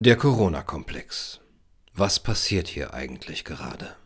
[0.00, 1.40] Der Corona-Komplex.
[1.92, 3.96] Was passiert hier eigentlich gerade?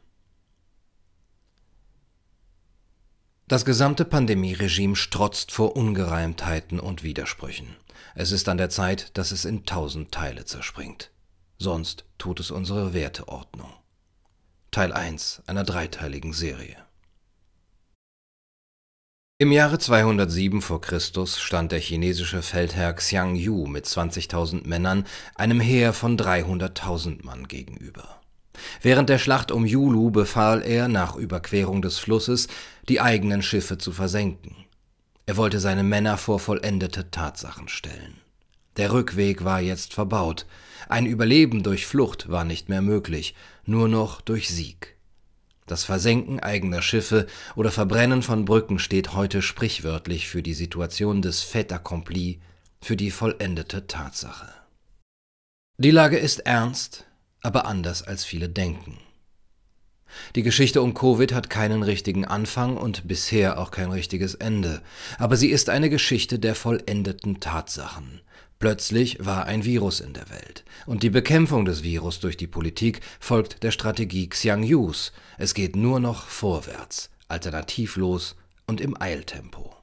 [3.46, 7.76] Das gesamte Pandemieregime strotzt vor Ungereimtheiten und Widersprüchen.
[8.14, 11.10] Es ist an der Zeit, dass es in tausend Teile zerspringt.
[11.58, 13.74] Sonst tut es unsere Werteordnung.
[14.70, 16.86] Teil 1 einer dreiteiligen Serie.
[19.42, 20.78] Im Jahre 207 v.
[20.78, 21.00] Chr.
[21.00, 25.04] stand der chinesische Feldherr Xiang Yu mit 20.000 Männern
[25.34, 28.20] einem Heer von 300.000 Mann gegenüber.
[28.82, 32.46] Während der Schlacht um Yulu befahl er, nach Überquerung des Flusses
[32.88, 34.54] die eigenen Schiffe zu versenken.
[35.26, 38.18] Er wollte seine Männer vor vollendete Tatsachen stellen.
[38.76, 40.46] Der Rückweg war jetzt verbaut,
[40.88, 44.94] ein Überleben durch Flucht war nicht mehr möglich, nur noch durch Sieg.
[45.72, 47.26] Das Versenken eigener Schiffe
[47.56, 52.42] oder Verbrennen von Brücken steht heute sprichwörtlich für die Situation des Fait accompli,
[52.82, 54.52] für die vollendete Tatsache.
[55.78, 57.06] Die Lage ist ernst,
[57.40, 58.98] aber anders als viele denken.
[60.34, 64.82] Die Geschichte um Covid hat keinen richtigen Anfang und bisher auch kein richtiges Ende,
[65.16, 68.20] aber sie ist eine Geschichte der vollendeten Tatsachen,
[68.62, 70.62] Plötzlich war ein Virus in der Welt.
[70.86, 75.10] Und die Bekämpfung des Virus durch die Politik folgt der Strategie Xiang Yus.
[75.36, 78.36] Es geht nur noch vorwärts, alternativlos
[78.68, 79.74] und im Eiltempo.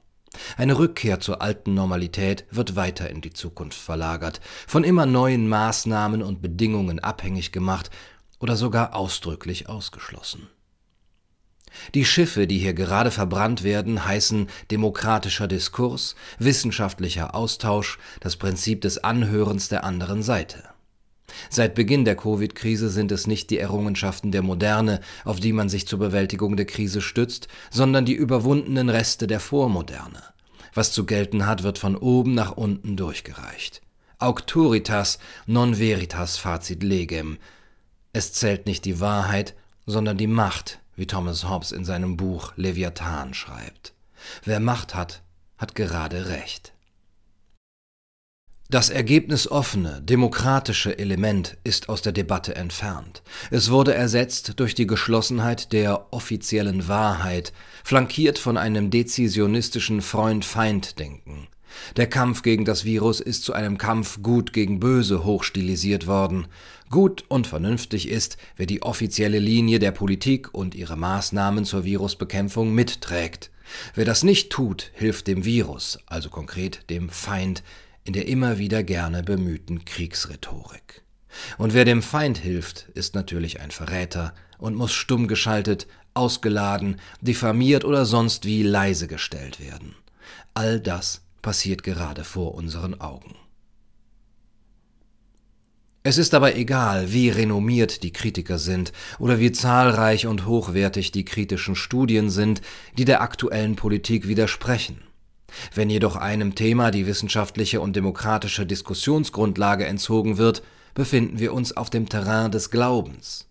[0.56, 6.22] Eine Rückkehr zur alten Normalität wird weiter in die Zukunft verlagert, von immer neuen Maßnahmen
[6.22, 7.90] und Bedingungen abhängig gemacht
[8.38, 10.48] oder sogar ausdrücklich ausgeschlossen.
[11.94, 18.98] Die Schiffe, die hier gerade verbrannt werden, heißen demokratischer Diskurs, wissenschaftlicher Austausch, das Prinzip des
[18.98, 20.64] Anhörens der anderen Seite.
[21.48, 25.86] Seit Beginn der Covid-Krise sind es nicht die Errungenschaften der Moderne, auf die man sich
[25.86, 30.22] zur Bewältigung der Krise stützt, sondern die überwundenen Reste der Vormoderne.
[30.74, 33.80] Was zu gelten hat, wird von oben nach unten durchgereicht.
[34.18, 37.38] Auctoritas non veritas facit legem.
[38.12, 39.54] Es zählt nicht die Wahrheit,
[39.86, 43.94] sondern die Macht, wie Thomas Hobbes in seinem Buch Leviathan schreibt.
[44.44, 45.22] Wer Macht hat,
[45.56, 46.74] hat gerade Recht.
[48.68, 53.22] Das ergebnisoffene, demokratische Element ist aus der Debatte entfernt.
[53.50, 61.48] Es wurde ersetzt durch die Geschlossenheit der offiziellen Wahrheit, flankiert von einem dezisionistischen Freund-Feind-Denken.
[61.96, 66.46] Der Kampf gegen das Virus ist zu einem Kampf gut gegen böse hochstilisiert worden.
[66.90, 72.74] Gut und vernünftig ist, wer die offizielle Linie der Politik und ihre Maßnahmen zur Virusbekämpfung
[72.74, 73.52] mitträgt.
[73.94, 77.62] Wer das nicht tut, hilft dem Virus, also konkret dem Feind,
[78.02, 81.04] in der immer wieder gerne bemühten Kriegsrhetorik.
[81.58, 87.84] Und wer dem Feind hilft, ist natürlich ein Verräter und muss stumm geschaltet, ausgeladen, diffamiert
[87.84, 89.94] oder sonst wie leise gestellt werden.
[90.54, 93.36] All das passiert gerade vor unseren Augen.
[96.02, 101.26] Es ist aber egal, wie renommiert die Kritiker sind oder wie zahlreich und hochwertig die
[101.26, 102.62] kritischen Studien sind,
[102.96, 105.02] die der aktuellen Politik widersprechen.
[105.74, 110.62] Wenn jedoch einem Thema die wissenschaftliche und demokratische Diskussionsgrundlage entzogen wird,
[110.94, 113.46] befinden wir uns auf dem Terrain des Glaubens.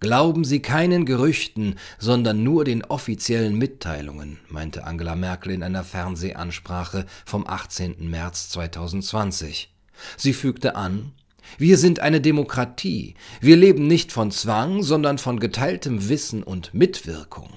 [0.00, 7.06] Glauben Sie keinen Gerüchten, sondern nur den offiziellen Mitteilungen, meinte Angela Merkel in einer Fernsehansprache
[7.24, 8.10] vom 18.
[8.10, 9.72] März 2020.
[10.16, 11.12] Sie fügte an,
[11.56, 17.50] wir sind eine Demokratie, wir leben nicht von Zwang, sondern von geteiltem Wissen und Mitwirkung.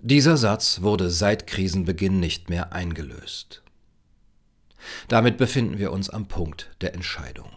[0.00, 3.62] Dieser Satz wurde seit Krisenbeginn nicht mehr eingelöst.
[5.08, 7.50] Damit befinden wir uns am Punkt der Entscheidung,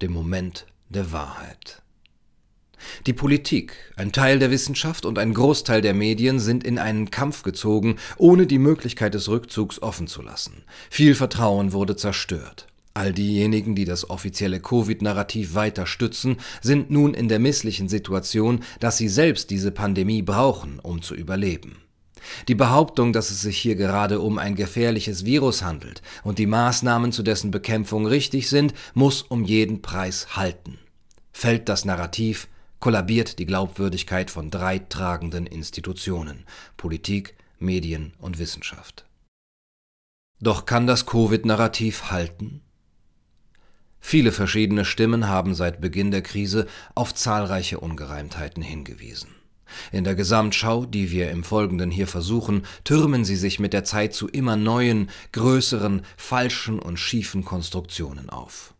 [0.00, 1.82] dem Moment der Wahrheit.
[3.06, 7.42] Die Politik, ein Teil der Wissenschaft und ein Großteil der Medien sind in einen Kampf
[7.42, 10.64] gezogen, ohne die Möglichkeit des Rückzugs offen zu lassen.
[10.90, 12.66] Viel Vertrauen wurde zerstört.
[12.96, 18.96] All diejenigen, die das offizielle Covid-Narrativ weiter stützen, sind nun in der misslichen Situation, dass
[18.96, 21.82] sie selbst diese Pandemie brauchen, um zu überleben.
[22.46, 27.10] Die Behauptung, dass es sich hier gerade um ein gefährliches Virus handelt und die Maßnahmen
[27.10, 30.78] zu dessen Bekämpfung richtig sind, muss um jeden Preis halten.
[31.32, 32.48] Fällt das Narrativ,
[32.78, 36.44] kollabiert die Glaubwürdigkeit von drei tragenden Institutionen
[36.76, 39.04] Politik, Medien und Wissenschaft.
[40.40, 42.60] Doch kann das Covid-Narrativ halten?
[44.06, 49.30] Viele verschiedene Stimmen haben seit Beginn der Krise auf zahlreiche Ungereimtheiten hingewiesen.
[49.92, 54.12] In der Gesamtschau, die wir im Folgenden hier versuchen, türmen sie sich mit der Zeit
[54.12, 58.74] zu immer neuen, größeren, falschen und schiefen Konstruktionen auf.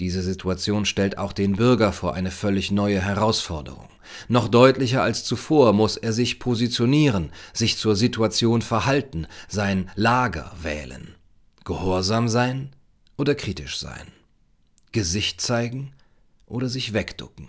[0.00, 3.88] Diese Situation stellt auch den Bürger vor eine völlig neue Herausforderung.
[4.28, 11.14] Noch deutlicher als zuvor muss er sich positionieren, sich zur Situation verhalten, sein Lager wählen.
[11.64, 12.73] Gehorsam sein
[13.16, 14.08] oder kritisch sein.
[14.92, 15.92] Gesicht zeigen
[16.46, 17.48] oder sich wegducken.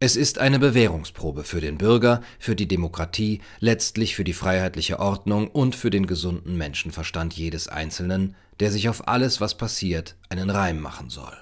[0.00, 5.48] Es ist eine Bewährungsprobe für den Bürger, für die Demokratie, letztlich für die freiheitliche Ordnung
[5.48, 10.80] und für den gesunden Menschenverstand jedes Einzelnen, der sich auf alles, was passiert, einen Reim
[10.80, 11.36] machen soll.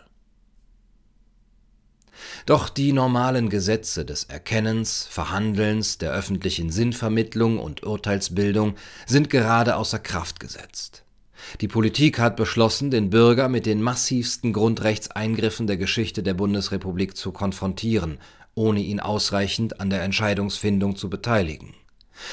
[2.47, 8.77] Doch die normalen Gesetze des Erkennens, Verhandelns, der öffentlichen Sinnvermittlung und Urteilsbildung
[9.07, 11.02] sind gerade außer Kraft gesetzt.
[11.61, 17.33] Die Politik hat beschlossen, den Bürger mit den massivsten Grundrechtseingriffen der Geschichte der Bundesrepublik zu
[17.33, 18.19] konfrontieren,
[18.55, 21.75] ohne ihn ausreichend an der Entscheidungsfindung zu beteiligen.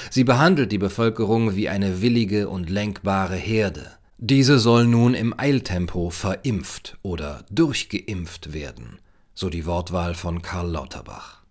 [0.10, 3.92] Sie behandelt die Bevölkerung wie eine willige und lenkbare Herde.
[4.18, 9.00] Diese soll nun im Eiltempo verimpft oder durchgeimpft werden,
[9.34, 11.44] so die Wortwahl von Karl Lauterbach.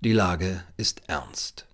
[0.00, 1.66] Die Lage ist ernst.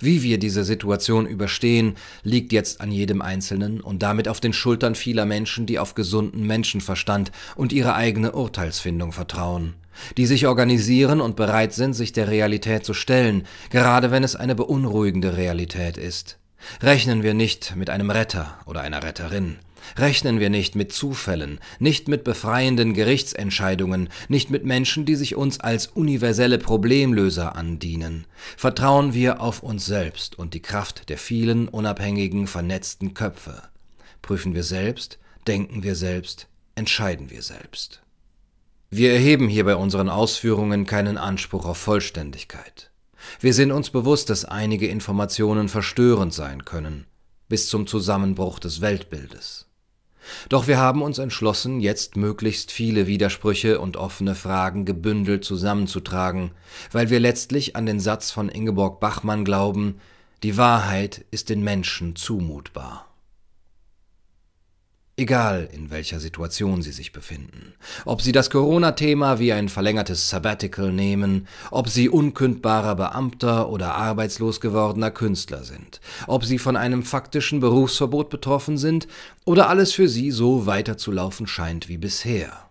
[0.00, 4.94] Wie wir diese Situation überstehen, liegt jetzt an jedem Einzelnen und damit auf den Schultern
[4.94, 9.74] vieler Menschen, die auf gesunden Menschenverstand und ihre eigene Urteilsfindung vertrauen,
[10.16, 14.54] die sich organisieren und bereit sind, sich der Realität zu stellen, gerade wenn es eine
[14.54, 16.38] beunruhigende Realität ist.
[16.82, 19.56] Rechnen wir nicht mit einem Retter oder einer Retterin,
[19.96, 25.60] Rechnen wir nicht mit Zufällen, nicht mit befreienden Gerichtsentscheidungen, nicht mit Menschen, die sich uns
[25.60, 28.26] als universelle Problemlöser andienen.
[28.56, 33.62] Vertrauen wir auf uns selbst und die Kraft der vielen unabhängigen, vernetzten Köpfe.
[34.22, 38.02] Prüfen wir selbst, denken wir selbst, entscheiden wir selbst.
[38.90, 42.90] Wir erheben hier bei unseren Ausführungen keinen Anspruch auf Vollständigkeit.
[43.40, 47.06] Wir sind uns bewusst, dass einige Informationen verstörend sein können,
[47.48, 49.67] bis zum Zusammenbruch des Weltbildes.
[50.48, 56.52] Doch wir haben uns entschlossen, jetzt möglichst viele Widersprüche und offene Fragen gebündelt zusammenzutragen,
[56.92, 60.00] weil wir letztlich an den Satz von Ingeborg Bachmann glauben,
[60.42, 63.07] die Wahrheit ist den Menschen zumutbar
[65.18, 67.74] egal in welcher Situation sie sich befinden.
[68.04, 74.60] Ob sie das Corona-Thema wie ein verlängertes Sabbatical nehmen, ob sie unkündbarer Beamter oder arbeitslos
[74.60, 79.08] gewordener Künstler sind, ob sie von einem faktischen Berufsverbot betroffen sind
[79.44, 82.68] oder alles für sie so weiterzulaufen scheint wie bisher.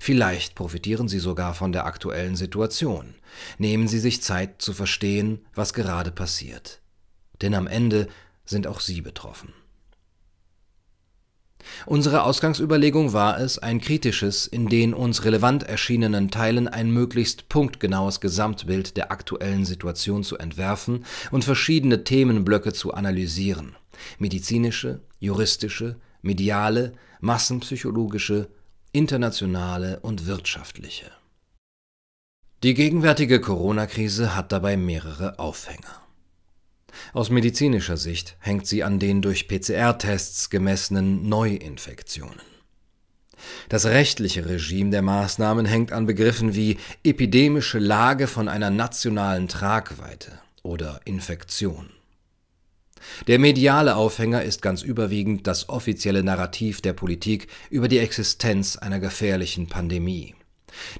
[0.00, 3.14] Vielleicht profitieren sie sogar von der aktuellen Situation.
[3.58, 6.80] Nehmen sie sich Zeit zu verstehen, was gerade passiert.
[7.40, 8.08] Denn am Ende
[8.44, 9.52] sind auch sie betroffen.
[11.86, 18.20] Unsere Ausgangsüberlegung war es, ein kritisches, in den uns relevant erschienenen Teilen ein möglichst punktgenaues
[18.20, 23.76] Gesamtbild der aktuellen Situation zu entwerfen und verschiedene Themenblöcke zu analysieren
[24.18, 28.48] medizinische, juristische, mediale, massenpsychologische,
[28.92, 31.10] internationale und wirtschaftliche.
[32.62, 36.01] Die gegenwärtige Corona-Krise hat dabei mehrere Aufhänger.
[37.12, 42.40] Aus medizinischer Sicht hängt sie an den durch PCR-Tests gemessenen Neuinfektionen.
[43.68, 50.38] Das rechtliche Regime der Maßnahmen hängt an Begriffen wie epidemische Lage von einer nationalen Tragweite
[50.62, 51.90] oder Infektion.
[53.26, 59.00] Der mediale Aufhänger ist ganz überwiegend das offizielle Narrativ der Politik über die Existenz einer
[59.00, 60.34] gefährlichen Pandemie.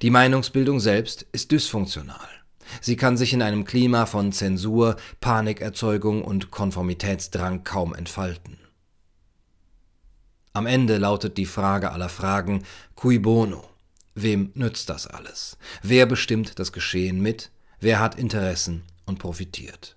[0.03, 2.42] Die Meinungsbildung selbst ist dysfunktional.
[2.81, 8.59] Sie kann sich in einem Klima von Zensur, Panikerzeugung und Konformitätsdrang kaum entfalten.
[10.55, 12.65] Am Ende lautet die Frage aller Fragen
[12.95, 13.65] cui bono?
[14.15, 15.57] Wem nützt das alles?
[15.83, 17.51] Wer bestimmt das Geschehen mit?
[17.81, 19.97] Wer hat Interessen und profitiert?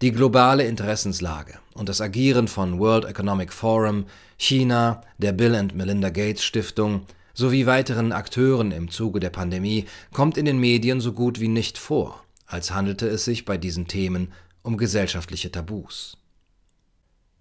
[0.00, 4.06] Die globale Interessenslage und das Agieren von World Economic Forum,
[4.38, 7.06] China, der Bill and Melinda Gates Stiftung,
[7.38, 11.78] sowie weiteren Akteuren im Zuge der Pandemie kommt in den Medien so gut wie nicht
[11.78, 16.18] vor, als handelte es sich bei diesen Themen um gesellschaftliche Tabus.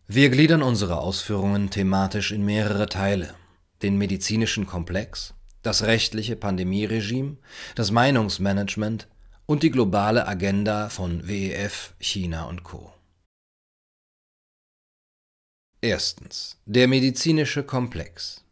[0.05, 3.33] Wir gliedern unsere Ausführungen thematisch in mehrere Teile,
[3.81, 7.37] den medizinischen Komplex, das rechtliche Pandemieregime,
[7.73, 9.07] das Meinungsmanagement
[9.47, 12.93] und die globale Agenda von WEF, China und Co.
[15.81, 16.57] Erstens.
[16.67, 18.43] Der medizinische Komplex.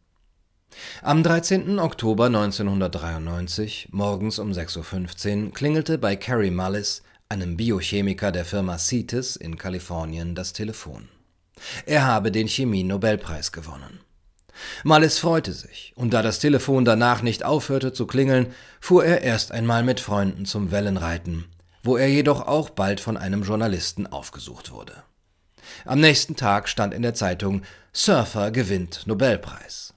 [1.02, 1.78] Am 13.
[1.78, 9.36] Oktober 1993, morgens um 6.15 Uhr, klingelte bei Carrie Mullis, einem Biochemiker der Firma CETIS
[9.36, 11.08] in Kalifornien, das Telefon.
[11.86, 14.00] Er habe den Chemie-Nobelpreis gewonnen.
[14.84, 19.52] Mullis freute sich, und da das Telefon danach nicht aufhörte zu klingeln, fuhr er erst
[19.52, 21.46] einmal mit Freunden zum Wellenreiten,
[21.82, 25.02] wo er jedoch auch bald von einem Journalisten aufgesucht wurde.
[25.84, 29.95] Am nächsten Tag stand in der Zeitung Surfer gewinnt Nobelpreis.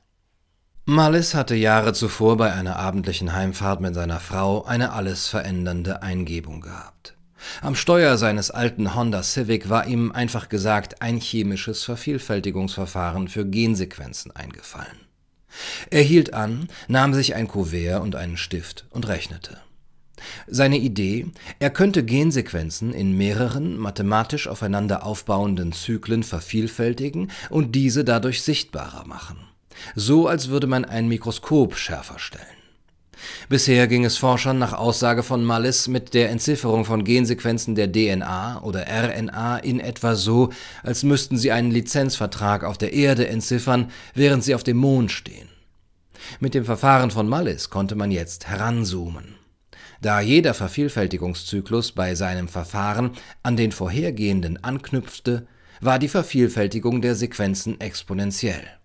[0.90, 6.62] Mullis hatte Jahre zuvor bei einer abendlichen Heimfahrt mit seiner Frau eine alles verändernde Eingebung
[6.62, 7.16] gehabt.
[7.62, 14.36] Am Steuer seines alten Honda Civic war ihm einfach gesagt ein chemisches Vervielfältigungsverfahren für Gensequenzen
[14.36, 14.98] eingefallen.
[15.92, 19.58] Er hielt an, nahm sich ein Kuvert und einen Stift und rechnete.
[20.48, 21.28] Seine Idee,
[21.60, 29.49] er könnte Gensequenzen in mehreren mathematisch aufeinander aufbauenden Zyklen vervielfältigen und diese dadurch sichtbarer machen.
[29.96, 32.46] So als würde man ein Mikroskop schärfer stellen.
[33.50, 38.62] Bisher ging es Forschern nach Aussage von Mallis mit der Entzifferung von Gensequenzen der DNA
[38.62, 40.50] oder RNA in etwa so,
[40.84, 45.50] als müssten sie einen Lizenzvertrag auf der Erde entziffern, während sie auf dem Mond stehen.
[46.40, 49.36] Mit dem Verfahren von Mallis konnte man jetzt heranzoomen.
[50.02, 53.12] Da jeder Vervielfältigungszyklus bei seinem Verfahren
[53.44, 55.48] an den vorhergehenden anknüpfte,
[55.82, 58.79] war die Vervielfältigung der Sequenzen exponentiell.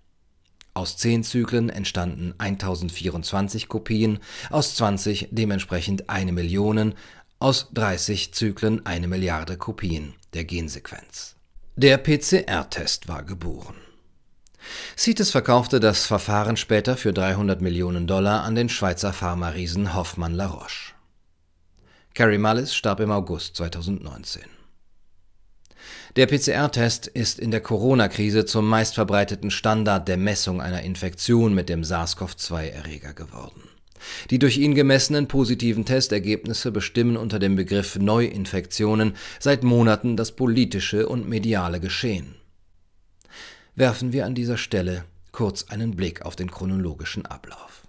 [0.75, 4.19] Aus 10 Zyklen entstanden 1024 Kopien,
[4.51, 6.95] aus 20 dementsprechend eine Million,
[7.39, 11.37] aus 30 Zyklen eine Milliarde Kopien der Gensequenz.
[11.77, 13.77] Der PCR-Test war geboren.
[14.97, 20.47] CITES verkaufte das Verfahren später für 300 Millionen Dollar an den Schweizer Pharma-Riesen Hoffmann La
[20.47, 20.95] Roche.
[22.15, 24.43] Carrie Mullis starb im August 2019.
[26.17, 31.83] Der PCR-Test ist in der Corona-Krise zum meistverbreiteten Standard der Messung einer Infektion mit dem
[31.83, 33.63] SARS-CoV-2-Erreger geworden.
[34.31, 41.09] Die durch ihn gemessenen positiven Testergebnisse bestimmen unter dem Begriff Neuinfektionen seit Monaten das politische
[41.09, 42.37] und mediale Geschehen.
[43.75, 47.84] Werfen wir an dieser Stelle kurz einen Blick auf den chronologischen Ablauf.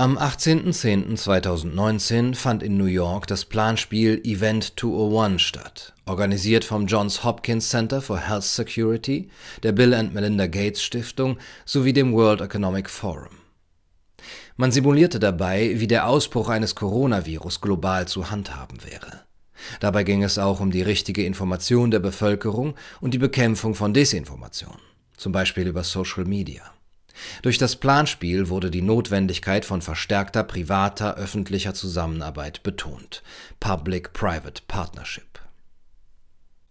[0.00, 7.68] Am 18.10.2019 fand in New York das Planspiel Event 201 statt, organisiert vom Johns Hopkins
[7.68, 9.28] Center for Health Security,
[9.62, 13.36] der Bill and Melinda Gates Stiftung sowie dem World Economic Forum.
[14.56, 19.26] Man simulierte dabei, wie der Ausbruch eines Coronavirus global zu handhaben wäre.
[19.80, 24.78] Dabei ging es auch um die richtige Information der Bevölkerung und die Bekämpfung von Desinformation,
[25.18, 26.72] zum Beispiel über Social Media.
[27.42, 33.22] Durch das Planspiel wurde die Notwendigkeit von verstärkter privater öffentlicher Zusammenarbeit betont
[33.60, 35.24] (Public-Private Partnership).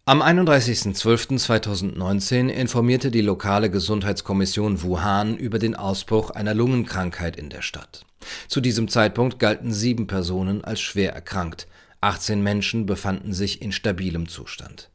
[0.06, 8.08] Am 31.12.2019 informierte die lokale Gesundheitskommission Wuhan über den Ausbruch einer Lungenkrankheit in der Stadt.
[8.48, 11.68] Zu diesem Zeitpunkt galten sieben Personen als schwer erkrankt,
[12.02, 14.90] 18 Menschen befanden sich in stabilem Zustand.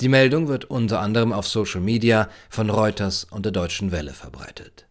[0.00, 4.86] Die Meldung wird unter anderem auf Social Media von Reuters und der Deutschen Welle verbreitet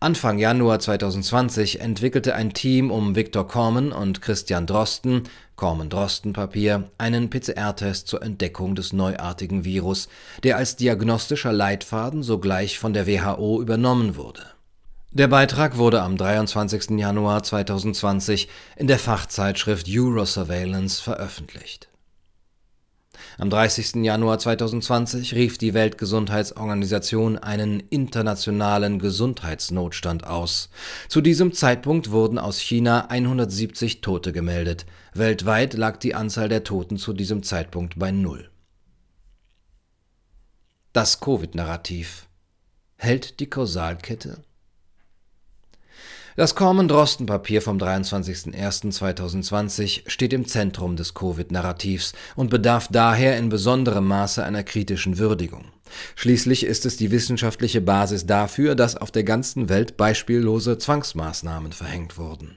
[0.00, 5.24] Anfang Januar 2020 entwickelte ein Team um Viktor Kormen und Christian Drosten
[5.56, 10.08] (Kormen-Drosten-Papier) einen PCR-Test zur Entdeckung des neuartigen Virus,
[10.44, 14.42] der als diagnostischer Leitfaden sogleich von der WHO übernommen wurde.
[15.10, 16.90] Der Beitrag wurde am 23.
[16.98, 21.87] Januar 2020 in der Fachzeitschrift Eurosurveillance veröffentlicht
[23.38, 24.04] am 30.
[24.04, 30.70] Januar 2020 rief die Weltgesundheitsorganisation einen internationalen Gesundheitsnotstand aus.
[31.08, 34.86] Zu diesem Zeitpunkt wurden aus China 170 Tote gemeldet.
[35.14, 38.50] Weltweit lag die Anzahl der Toten zu diesem Zeitpunkt bei Null.
[40.92, 42.26] Das Covid-Narrativ
[42.96, 44.42] hält die Kausalkette
[46.38, 54.44] das Kormen-Drosten-Papier vom 23.01.2020 steht im Zentrum des Covid-Narrativs und bedarf daher in besonderem Maße
[54.44, 55.64] einer kritischen Würdigung.
[56.14, 62.18] Schließlich ist es die wissenschaftliche Basis dafür, dass auf der ganzen Welt beispiellose Zwangsmaßnahmen verhängt
[62.18, 62.56] wurden.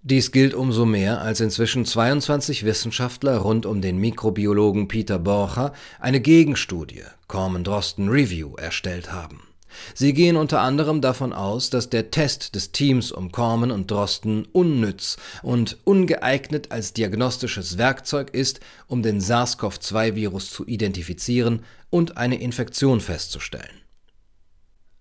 [0.00, 6.22] Dies gilt umso mehr, als inzwischen 22 Wissenschaftler rund um den Mikrobiologen Peter Borcher eine
[6.22, 9.42] Gegenstudie, Kormen-Drosten Review, erstellt haben
[9.94, 14.46] Sie gehen unter anderem davon aus, dass der Test des Teams um Kormen und Drosten
[14.52, 23.00] unnütz und ungeeignet als diagnostisches Werkzeug ist, um den SARS-CoV-2-Virus zu identifizieren und eine Infektion
[23.00, 23.84] festzustellen.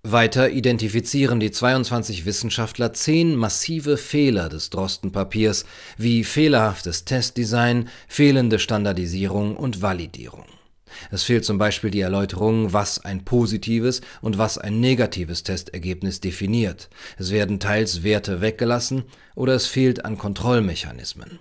[0.06, 5.64] Weiter identifizieren die 22 Wissenschaftler zehn massive Fehler des Drosten-Papiers
[5.98, 10.44] wie fehlerhaftes Testdesign, fehlende Standardisierung und Validierung.
[11.12, 16.90] Es fehlt zum Beispiel die Erläuterung, was ein positives und was ein negatives Testergebnis definiert.
[17.18, 19.04] Es werden teils Werte weggelassen
[19.36, 21.40] oder es fehlt an Kontrollmechanismen.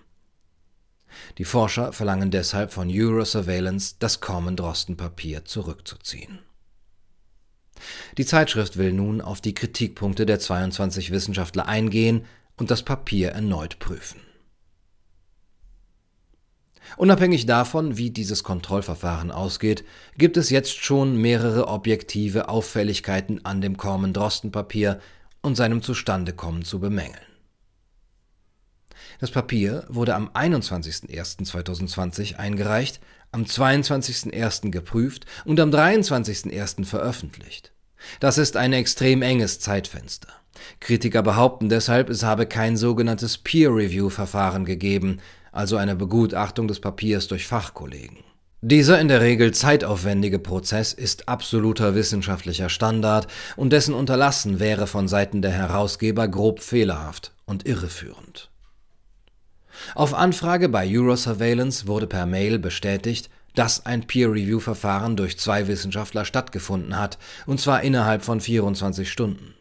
[1.39, 6.41] Die Forscher verlangen deshalb von Eurosurveillance, das Common-Drosten-Papier zurückzuziehen.
[8.19, 12.25] Die Zeitschrift will nun auf die Kritikpunkte der 22 Wissenschaftler eingehen
[12.57, 14.21] und das Papier erneut prüfen.
[16.97, 19.85] Unabhängig davon, wie dieses Kontrollverfahren ausgeht,
[20.17, 25.01] gibt es jetzt schon mehrere objektive Auffälligkeiten an dem Kormen-Drosten-Papier
[25.41, 27.21] und seinem Zustandekommen zu bemängeln.
[29.21, 34.71] Das Papier wurde am 21.01.2020 eingereicht, am 22.01.
[34.71, 36.85] geprüft und am 23.01.
[36.85, 37.73] veröffentlicht.
[38.21, 40.42] Das ist ein extrem enges Zeitfenster.
[40.81, 45.21] Kritiker behaupten deshalb, es habe kein sogenanntes Peer-Review-Verfahren gegeben,
[45.53, 48.19] also eine Begutachtung des Papiers durch Fachkollegen.
[48.65, 55.09] Dieser in der Regel zeitaufwendige Prozess ist absoluter wissenschaftlicher Standard und dessen Unterlassen wäre von
[55.09, 58.51] Seiten der Herausgeber grob fehlerhaft und irreführend.
[59.97, 66.97] Auf Anfrage bei Eurosurveillance wurde per Mail bestätigt, dass ein Peer-Review-Verfahren durch zwei Wissenschaftler stattgefunden
[66.97, 69.55] hat, und zwar innerhalb von 24 Stunden.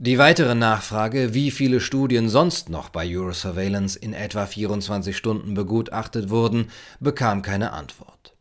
[0.00, 6.30] Die weitere Nachfrage, wie viele Studien sonst noch bei Eurosurveillance in etwa 24 Stunden begutachtet
[6.30, 8.36] wurden, bekam keine Antwort.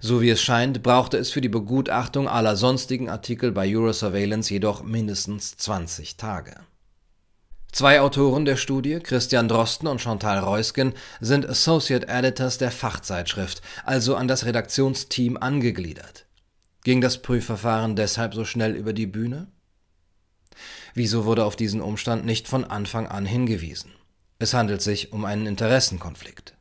[0.00, 4.82] So wie es scheint, brauchte es für die Begutachtung aller sonstigen Artikel bei Eurosurveillance jedoch
[4.82, 6.56] mindestens 20 Tage.
[7.72, 14.14] Zwei Autoren der Studie, Christian Drosten und Chantal Reusgen, sind Associate Editors der Fachzeitschrift, also
[14.14, 16.26] an das Redaktionsteam angegliedert.
[16.82, 19.46] Ging das Prüfverfahren deshalb so schnell über die Bühne?
[20.94, 23.90] Wieso wurde auf diesen Umstand nicht von Anfang an hingewiesen?
[24.38, 26.54] Es handelt sich um einen Interessenkonflikt.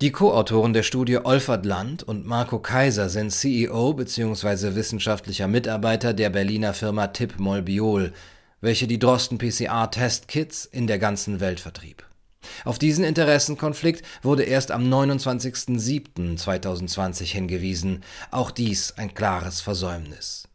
[0.00, 4.74] Die Co-Autoren der Studie Olfert Land und Marco Kaiser sind CEO bzw.
[4.74, 8.12] wissenschaftlicher Mitarbeiter der Berliner Firma Tipp Molbiol,
[8.60, 12.06] welche die Drosten PCR Testkits in der ganzen Welt vertrieb.
[12.64, 20.48] Auf diesen Interessenkonflikt wurde erst am 29.07.2020 hingewiesen, auch dies ein klares Versäumnis.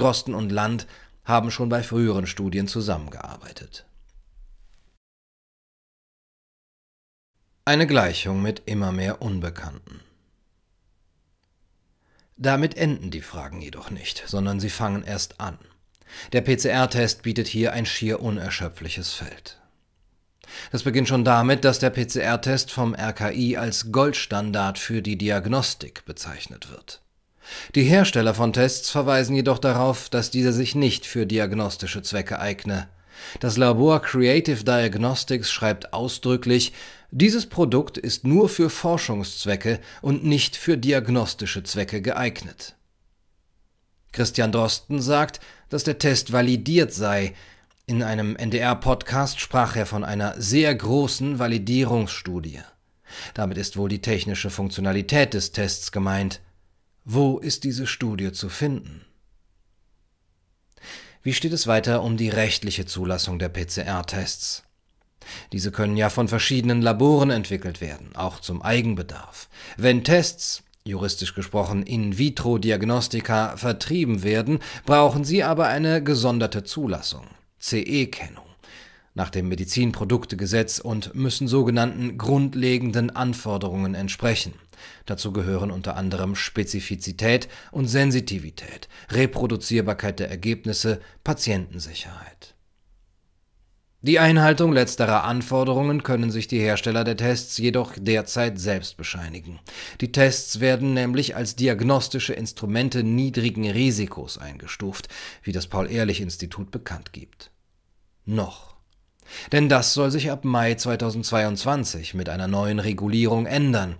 [0.00, 0.86] Drosten und Land
[1.24, 3.86] haben schon bei früheren Studien zusammengearbeitet.
[7.66, 10.00] Eine Gleichung mit immer mehr Unbekannten.
[12.36, 15.58] Damit enden die Fragen jedoch nicht, sondern sie fangen erst an.
[16.32, 19.60] Der PCR-Test bietet hier ein schier unerschöpfliches Feld.
[20.72, 26.70] Das beginnt schon damit, dass der PCR-Test vom RKI als Goldstandard für die Diagnostik bezeichnet
[26.70, 27.02] wird.
[27.74, 32.88] Die Hersteller von Tests verweisen jedoch darauf, dass diese sich nicht für diagnostische Zwecke eigne.
[33.40, 36.72] Das Labor Creative Diagnostics schreibt ausdrücklich,
[37.10, 42.76] dieses Produkt ist nur für Forschungszwecke und nicht für diagnostische Zwecke geeignet.
[44.12, 47.34] Christian Drosten sagt, dass der Test validiert sei.
[47.86, 52.60] In einem NDR-Podcast sprach er von einer sehr großen Validierungsstudie.
[53.34, 56.40] Damit ist wohl die technische Funktionalität des Tests gemeint.
[57.04, 59.06] Wo ist diese Studie zu finden?
[61.22, 64.64] Wie steht es weiter um die rechtliche Zulassung der PCR-Tests?
[65.52, 69.48] Diese können ja von verschiedenen Laboren entwickelt werden, auch zum Eigenbedarf.
[69.76, 77.26] Wenn Tests, juristisch gesprochen In-vitro-Diagnostika, vertrieben werden, brauchen sie aber eine gesonderte Zulassung,
[77.60, 78.49] CE-Kennung,
[79.14, 84.54] nach dem Medizinproduktegesetz und müssen sogenannten grundlegenden Anforderungen entsprechen.
[85.06, 92.54] Dazu gehören unter anderem Spezifizität und Sensitivität, Reproduzierbarkeit der Ergebnisse, Patientensicherheit.
[94.02, 99.58] Die Einhaltung letzterer Anforderungen können sich die Hersteller der Tests jedoch derzeit selbst bescheinigen.
[100.00, 105.08] Die Tests werden nämlich als diagnostische Instrumente niedrigen Risikos eingestuft,
[105.42, 107.50] wie das Paul-Ehrlich-Institut bekannt gibt.
[108.24, 108.69] Noch.
[109.52, 113.96] Denn das soll sich ab Mai 2022 mit einer neuen Regulierung ändern.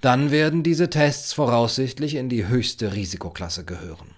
[0.00, 4.14] Dann werden diese Tests voraussichtlich in die höchste Risikoklasse gehören.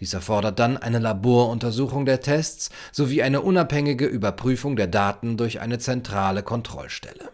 [0.00, 5.78] Dies erfordert dann eine Laboruntersuchung der Tests sowie eine unabhängige Überprüfung der Daten durch eine
[5.78, 7.28] zentrale Kontrollstelle.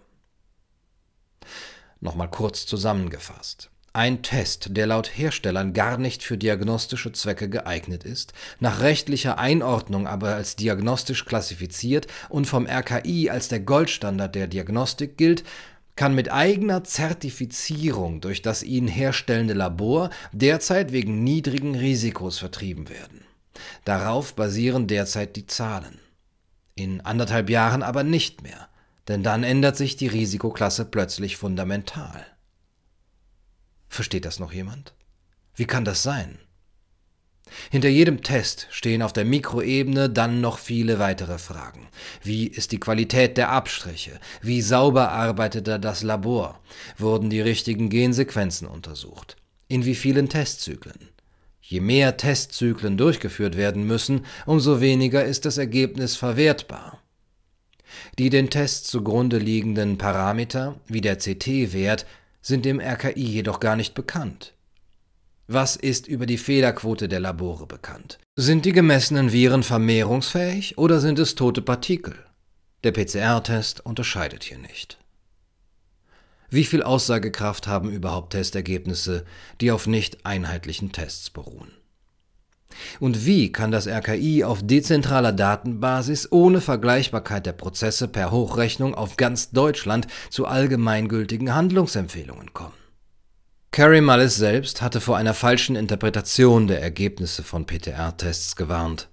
[2.00, 3.70] Nochmal kurz zusammengefasst.
[3.96, 10.06] Ein Test, der laut Herstellern gar nicht für diagnostische Zwecke geeignet ist, nach rechtlicher Einordnung
[10.06, 15.44] aber als diagnostisch klassifiziert und vom RKI als der Goldstandard der Diagnostik gilt,
[15.96, 23.22] kann mit eigener Zertifizierung durch das ihn herstellende Labor derzeit wegen niedrigen Risikos vertrieben werden.
[23.86, 26.00] Darauf basieren derzeit die Zahlen.
[26.74, 28.68] In anderthalb Jahren aber nicht mehr,
[29.08, 32.26] denn dann ändert sich die Risikoklasse plötzlich fundamental.
[33.88, 34.94] Versteht das noch jemand?
[35.54, 36.38] Wie kann das sein?
[37.70, 41.88] Hinter jedem Test stehen auf der Mikroebene dann noch viele weitere Fragen.
[42.22, 44.18] Wie ist die Qualität der Abstriche?
[44.42, 46.60] Wie sauber arbeitete das Labor?
[46.98, 49.36] Wurden die richtigen Gensequenzen untersucht?
[49.68, 51.10] In wie vielen Testzyklen?
[51.60, 57.02] Je mehr Testzyklen durchgeführt werden müssen, umso weniger ist das Ergebnis verwertbar.
[58.18, 62.06] Die den Test zugrunde liegenden Parameter, wie der CT-Wert,
[62.46, 64.54] sind dem RKI jedoch gar nicht bekannt.
[65.48, 68.18] Was ist über die Fehlerquote der Labore bekannt?
[68.36, 72.14] Sind die gemessenen Viren vermehrungsfähig oder sind es tote Partikel?
[72.84, 74.96] Der PCR-Test unterscheidet hier nicht.
[76.48, 79.24] Wie viel Aussagekraft haben überhaupt Testergebnisse,
[79.60, 81.72] die auf nicht einheitlichen Tests beruhen?
[83.00, 89.16] Und wie kann das RKI auf dezentraler Datenbasis ohne Vergleichbarkeit der Prozesse per Hochrechnung auf
[89.16, 92.74] ganz Deutschland zu allgemeingültigen Handlungsempfehlungen kommen?
[93.72, 99.08] Carrie Mullis selbst hatte vor einer falschen Interpretation der Ergebnisse von PTR-Tests gewarnt.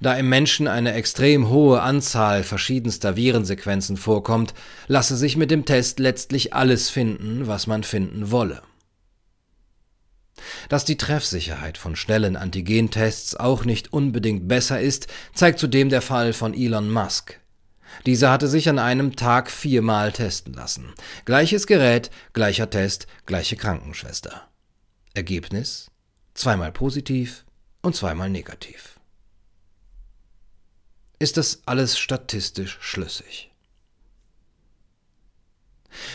[0.00, 4.54] Da im Menschen eine extrem hohe Anzahl verschiedenster Virensequenzen vorkommt,
[4.86, 8.62] lasse sich mit dem Test letztlich alles finden, was man finden wolle.
[10.68, 16.32] Dass die Treffsicherheit von schnellen Antigentests auch nicht unbedingt besser ist, zeigt zudem der Fall
[16.32, 17.40] von Elon Musk.
[18.06, 20.92] Dieser hatte sich an einem Tag viermal testen lassen.
[21.24, 24.48] Gleiches Gerät, gleicher Test, gleiche Krankenschwester.
[25.14, 25.90] Ergebnis?
[26.34, 27.44] Zweimal positiv
[27.82, 28.98] und zweimal negativ.
[31.20, 33.53] Ist das alles statistisch schlüssig?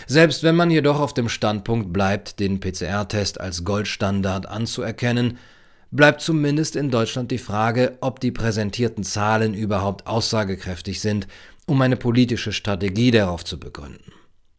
[0.07, 5.37] Selbst wenn man jedoch auf dem Standpunkt bleibt, den PCR-Test als Goldstandard anzuerkennen,
[5.91, 11.27] bleibt zumindest in Deutschland die Frage, ob die präsentierten Zahlen überhaupt aussagekräftig sind,
[11.65, 14.11] um eine politische Strategie darauf zu begründen.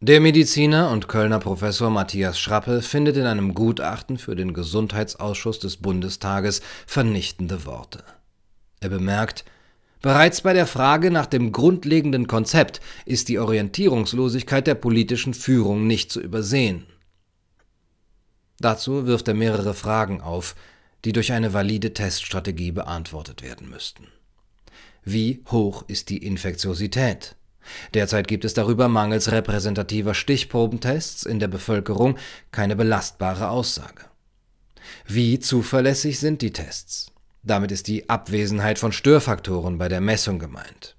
[0.02, 5.76] Der Mediziner und Kölner Professor Matthias Schrappe findet in einem Gutachten für den Gesundheitsausschuss des
[5.76, 8.02] Bundestages vernichtende Worte.
[8.80, 9.44] Er bemerkt,
[10.02, 16.10] Bereits bei der Frage nach dem grundlegenden Konzept ist die Orientierungslosigkeit der politischen Führung nicht
[16.10, 16.86] zu übersehen.
[18.58, 20.54] Dazu wirft er mehrere Fragen auf,
[21.04, 24.06] die durch eine valide Teststrategie beantwortet werden müssten.
[25.02, 27.36] Wie hoch ist die Infektiosität?
[27.94, 32.16] Derzeit gibt es darüber mangels repräsentativer Stichprobentests in der Bevölkerung
[32.52, 34.04] keine belastbare Aussage.
[35.06, 37.12] Wie zuverlässig sind die Tests?
[37.42, 40.96] Damit ist die Abwesenheit von Störfaktoren bei der Messung gemeint.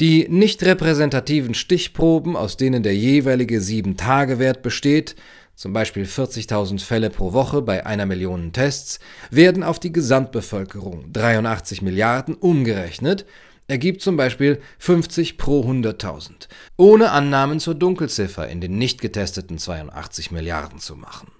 [0.00, 5.16] Die nicht repräsentativen Stichproben, aus denen der jeweilige 7-Tage-Wert besteht,
[5.54, 11.82] zum Beispiel 40.000 Fälle pro Woche bei einer Million Tests, werden auf die Gesamtbevölkerung 83
[11.82, 13.26] Milliarden umgerechnet,
[13.68, 20.30] ergibt zum Beispiel 50 pro 100.000, ohne Annahmen zur Dunkelziffer in den nicht getesteten 82
[20.30, 21.30] Milliarden zu machen.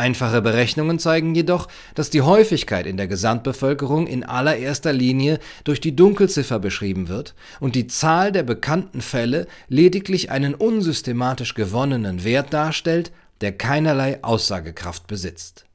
[0.00, 5.94] Einfache Berechnungen zeigen jedoch, dass die Häufigkeit in der Gesamtbevölkerung in allererster Linie durch die
[5.94, 13.12] Dunkelziffer beschrieben wird und die Zahl der bekannten Fälle lediglich einen unsystematisch gewonnenen Wert darstellt,
[13.42, 15.66] der keinerlei Aussagekraft besitzt.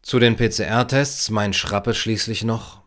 [0.00, 2.80] Zu den PCR-Tests meint Schrappe schließlich noch,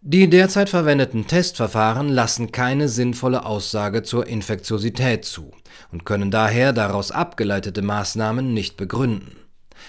[0.00, 5.50] die derzeit verwendeten Testverfahren lassen keine sinnvolle Aussage zur Infektiosität zu
[5.92, 9.36] und können daher daraus abgeleitete Maßnahmen nicht begründen.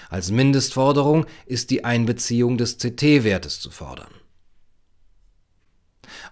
[0.10, 4.12] Als Mindestforderung ist die Einbeziehung des CT-Wertes zu fordern.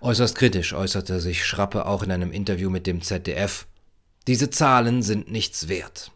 [0.02, 3.68] Äußerst kritisch äußerte sich Schrappe auch in einem Interview mit dem ZDF.
[4.28, 6.12] Diese Zahlen sind nichts wert.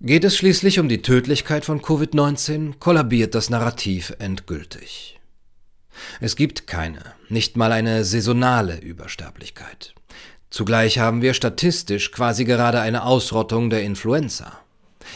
[0.00, 5.18] Geht es schließlich um die Tödlichkeit von Covid-19, kollabiert das Narrativ endgültig.
[6.20, 9.94] Es gibt keine, nicht mal eine saisonale Übersterblichkeit.
[10.50, 14.60] Zugleich haben wir statistisch quasi gerade eine Ausrottung der Influenza.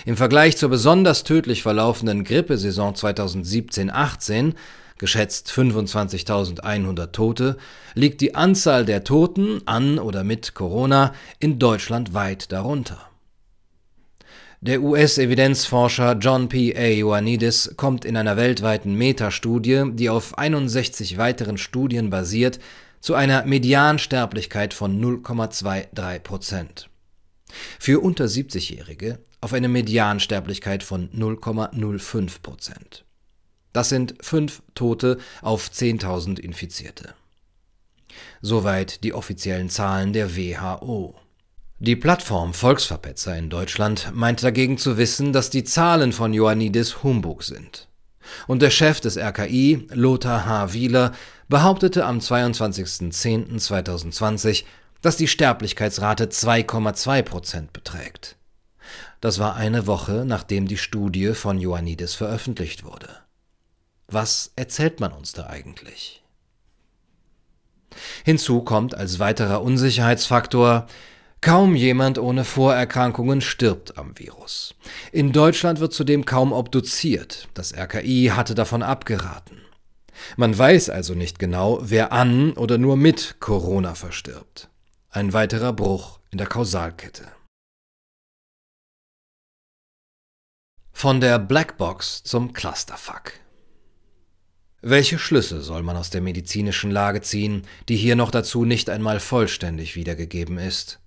[0.05, 4.55] Im Vergleich zur besonders tödlich verlaufenden Grippesaison 2017-18,
[4.99, 7.57] geschätzt 25.100 Tote,
[7.95, 13.11] liegt die Anzahl der Toten an oder mit Corona in Deutschland weit darunter.
[14.63, 16.77] Der US-Evidenzforscher John P.
[16.77, 16.83] A.
[16.83, 22.61] Ioannidis kommt in einer weltweiten Metastudie, die auf 61 weiteren Studien basiert,
[23.01, 26.91] zu einer Mediansterblichkeit von 0,23 Prozent.
[27.79, 33.05] Für unter 70-Jährige auf eine Mediansterblichkeit von 0,05 Prozent.
[33.73, 37.15] Das sind fünf Tote auf 10.000 Infizierte.
[38.43, 41.15] Soweit die offiziellen Zahlen der WHO.
[41.79, 47.43] Die Plattform Volksverpetzer in Deutschland meint dagegen zu wissen, dass die Zahlen von Ioannidis Humbug
[47.43, 47.89] sind.
[48.47, 50.75] Und der Chef des RKI, Lothar H.
[50.75, 51.13] Wieler,
[51.49, 54.65] behauptete am 22.10.2020,
[55.01, 58.37] dass die Sterblichkeitsrate 2,2 Prozent beträgt.
[59.21, 63.09] Das war eine Woche, nachdem die Studie von Ioannidis veröffentlicht wurde.
[64.09, 66.23] Was erzählt man uns da eigentlich?
[68.25, 70.87] Hinzu kommt als weiterer Unsicherheitsfaktor,
[71.43, 74.75] Kaum jemand ohne Vorerkrankungen stirbt am Virus.
[75.11, 77.49] In Deutschland wird zudem kaum obduziert.
[77.55, 79.63] Das RKI hatte davon abgeraten.
[80.37, 84.69] Man weiß also nicht genau, wer an oder nur mit Corona verstirbt.
[85.09, 87.25] Ein weiterer Bruch in der Kausalkette.
[91.01, 93.33] Von der Blackbox zum Clusterfuck.
[94.83, 99.19] Welche Schlüsse soll man aus der medizinischen Lage ziehen, die hier noch dazu nicht einmal
[99.19, 101.01] vollständig wiedergegeben ist?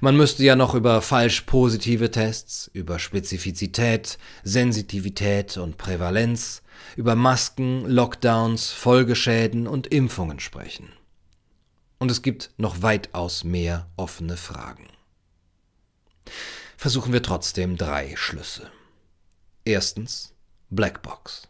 [0.00, 6.62] Man müsste ja noch über falsch positive Tests, über Spezifizität, Sensitivität und Prävalenz,
[6.94, 10.92] über Masken, Lockdowns, Folgeschäden und Impfungen sprechen.
[11.98, 14.86] Und es gibt noch weitaus mehr offene Fragen.
[16.76, 18.70] Versuchen wir trotzdem drei Schlüsse.
[19.70, 20.34] Erstens
[20.70, 21.42] Blackbox.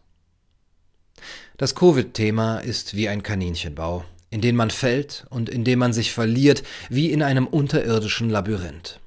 [1.57, 6.13] Das Covid-Thema ist wie ein Kaninchenbau, in den man fällt und in dem man sich
[6.13, 8.99] verliert wie in einem unterirdischen Labyrinth.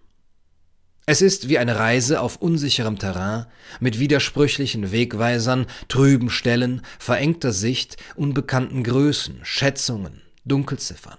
[1.07, 3.47] Es ist wie eine Reise auf unsicherem Terrain
[3.79, 11.19] mit widersprüchlichen Wegweisern, trüben Stellen, verengter Sicht, unbekannten Größen, Schätzungen, Dunkelziffern.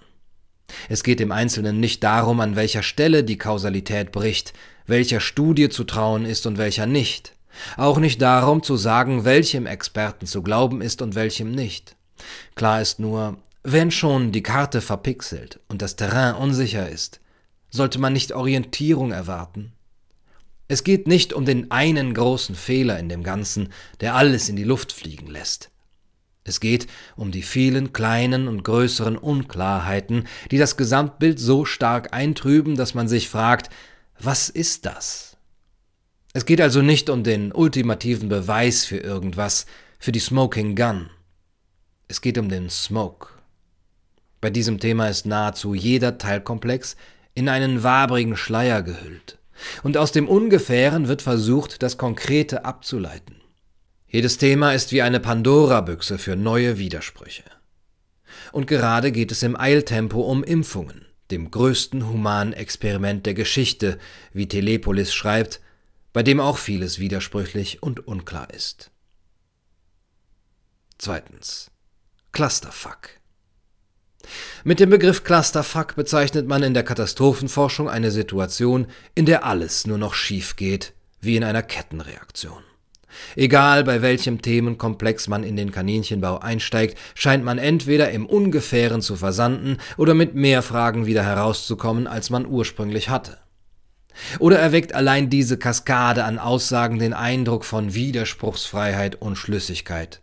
[0.90, 4.52] Es geht im Einzelnen nicht darum, an welcher Stelle die Kausalität bricht,
[4.84, 7.35] welcher Studie zu trauen ist und welcher nicht.
[7.76, 11.96] Auch nicht darum zu sagen, welchem Experten zu glauben ist und welchem nicht.
[12.54, 17.20] Klar ist nur, wenn schon die Karte verpixelt und das Terrain unsicher ist,
[17.70, 19.72] sollte man nicht Orientierung erwarten.
[20.68, 24.64] Es geht nicht um den einen großen Fehler in dem Ganzen, der alles in die
[24.64, 25.70] Luft fliegen lässt.
[26.42, 32.76] Es geht um die vielen kleinen und größeren Unklarheiten, die das Gesamtbild so stark eintrüben,
[32.76, 33.68] dass man sich fragt,
[34.18, 35.35] was ist das?
[36.36, 39.64] Es geht also nicht um den ultimativen Beweis für irgendwas,
[39.98, 41.08] für die Smoking Gun.
[42.08, 43.28] Es geht um den Smoke.
[44.42, 46.96] Bei diesem Thema ist nahezu jeder Teilkomplex
[47.32, 49.38] in einen wabrigen Schleier gehüllt,
[49.82, 53.36] und aus dem Ungefähren wird versucht, das Konkrete abzuleiten.
[54.06, 57.44] Jedes Thema ist wie eine Pandora-Büchse für neue Widersprüche.
[58.52, 63.96] Und gerade geht es im Eiltempo um Impfungen, dem größten humanen Experiment der Geschichte,
[64.34, 65.62] wie Telepolis schreibt,
[66.16, 68.90] bei dem auch vieles widersprüchlich und unklar ist.
[70.96, 71.70] Zweitens.
[72.32, 73.10] Clusterfuck.
[74.64, 79.98] Mit dem Begriff Clusterfuck bezeichnet man in der Katastrophenforschung eine Situation, in der alles nur
[79.98, 82.62] noch schief geht, wie in einer Kettenreaktion.
[83.34, 89.16] Egal bei welchem Themenkomplex man in den Kaninchenbau einsteigt, scheint man entweder im Ungefähren zu
[89.16, 93.36] versanden oder mit mehr Fragen wieder herauszukommen, als man ursprünglich hatte.
[94.38, 100.20] Oder erweckt allein diese Kaskade an Aussagen den Eindruck von Widerspruchsfreiheit und Schlüssigkeit.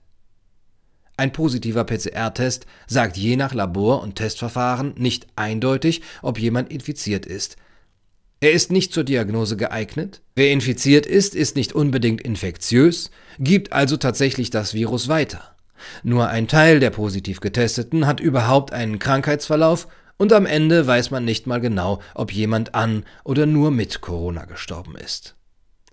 [1.16, 7.58] Ein positiver PCR-Test sagt je nach Labor und Testverfahren nicht eindeutig, ob jemand infiziert ist,
[8.44, 10.22] er ist nicht zur Diagnose geeignet.
[10.36, 15.56] Wer infiziert ist, ist nicht unbedingt infektiös, gibt also tatsächlich das Virus weiter.
[16.04, 21.26] Nur ein Teil der positiv Getesteten hat überhaupt einen Krankheitsverlauf und am Ende weiß man
[21.26, 25.36] nicht mal genau, ob jemand an oder nur mit Corona gestorben ist.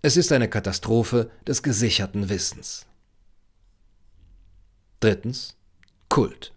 [0.02, 2.86] Es ist eine Katastrophe des gesicherten Wissens.
[5.00, 5.56] Drittens
[6.08, 6.52] Kult.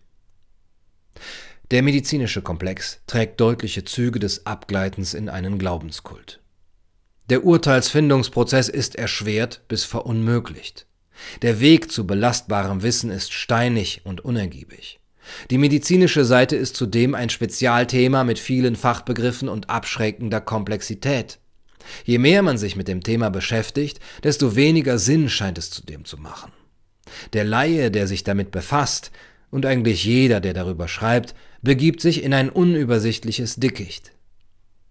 [1.72, 6.42] Der medizinische Komplex trägt deutliche Züge des Abgleitens in einen Glaubenskult.
[7.30, 10.88] Der Urteilsfindungsprozess ist erschwert bis verunmöglicht.
[11.42, 15.00] Der Weg zu belastbarem Wissen ist steinig und unergiebig.
[15.50, 21.40] Die medizinische Seite ist zudem ein Spezialthema mit vielen Fachbegriffen und abschreckender Komplexität.
[22.06, 26.18] Je mehr man sich mit dem Thema beschäftigt, desto weniger Sinn scheint es zudem zu
[26.18, 26.52] machen.
[27.34, 29.12] Der Laie, der sich damit befasst,
[29.50, 34.12] und eigentlich jeder, der darüber schreibt, begibt sich in ein unübersichtliches Dickicht.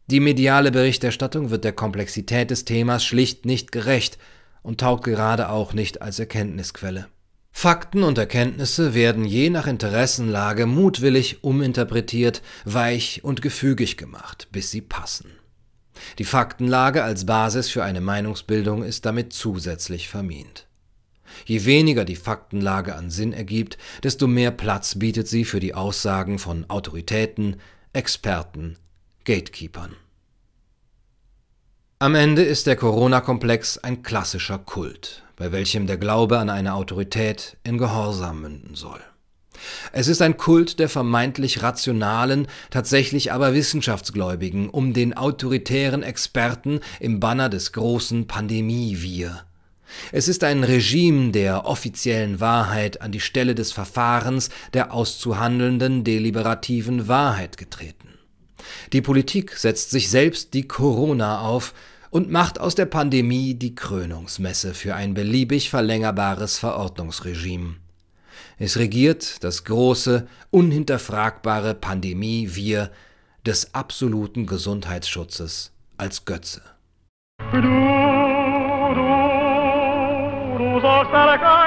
[0.07, 4.19] Die mediale Berichterstattung wird der Komplexität des Themas schlicht nicht gerecht
[4.63, 7.09] und taugt gerade auch nicht als Erkenntnisquelle.
[7.53, 14.81] Fakten und Erkenntnisse werden je nach Interessenlage mutwillig uminterpretiert, weich und gefügig gemacht, bis sie
[14.81, 15.31] passen.
[16.19, 20.67] Die Faktenlage als Basis für eine Meinungsbildung ist damit zusätzlich vermint.
[21.45, 26.39] Je weniger die Faktenlage an Sinn ergibt, desto mehr Platz bietet sie für die Aussagen
[26.39, 27.57] von Autoritäten,
[27.93, 28.77] Experten,
[29.25, 29.95] Gatekeepern.
[32.03, 37.57] Am Ende ist der Corona-Komplex ein klassischer Kult, bei welchem der Glaube an eine Autorität
[37.63, 38.99] in Gehorsam münden soll.
[39.93, 47.21] Es ist ein Kult der vermeintlich rationalen, tatsächlich aber wissenschaftsgläubigen um den autoritären Experten im
[47.21, 49.45] Banner des großen Pandemie-Wir.
[50.11, 57.07] Es ist ein Regime der offiziellen Wahrheit an die Stelle des Verfahrens der auszuhandelnden deliberativen
[57.07, 58.09] Wahrheit getreten.
[58.93, 61.75] Die Politik setzt sich selbst die Corona auf
[62.13, 67.77] und macht aus der Pandemie die Krönungsmesse für ein beliebig verlängerbares Verordnungsregime.
[68.59, 72.91] Es regiert das große, unhinterfragbare Pandemie-Wir
[73.47, 76.63] des absoluten Gesundheitsschutzes als Götze.
[81.13, 81.62] para cá.